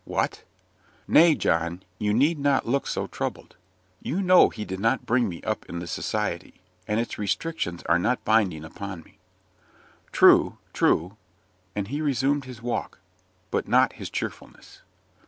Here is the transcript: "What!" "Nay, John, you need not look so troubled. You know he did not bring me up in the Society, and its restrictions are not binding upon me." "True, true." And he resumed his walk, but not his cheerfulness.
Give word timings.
"What!" 0.03 0.43
"Nay, 1.07 1.35
John, 1.35 1.83
you 1.99 2.11
need 2.11 2.39
not 2.39 2.67
look 2.67 2.87
so 2.87 3.05
troubled. 3.05 3.55
You 4.01 4.19
know 4.19 4.49
he 4.49 4.65
did 4.65 4.79
not 4.79 5.05
bring 5.05 5.29
me 5.29 5.43
up 5.43 5.63
in 5.67 5.77
the 5.77 5.85
Society, 5.85 6.59
and 6.87 6.99
its 6.99 7.19
restrictions 7.19 7.83
are 7.83 7.99
not 7.99 8.25
binding 8.25 8.65
upon 8.65 9.03
me." 9.03 9.19
"True, 10.11 10.57
true." 10.73 11.17
And 11.75 11.89
he 11.89 12.01
resumed 12.01 12.45
his 12.45 12.63
walk, 12.63 12.97
but 13.51 13.67
not 13.67 13.93
his 13.93 14.09
cheerfulness. 14.09 14.81